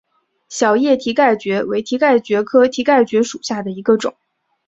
[0.49, 4.15] 小叶蹄盖蕨为蹄盖蕨科蹄盖蕨属下的一个种。